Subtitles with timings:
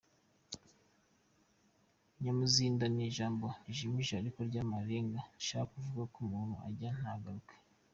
[2.21, 7.55] Nyamuzinda ni ijambo rijimije ariko ry’amarenga rishaka kuvuga iyo umuntu ajya ntagaruke.